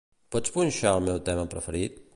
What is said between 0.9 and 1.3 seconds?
el meu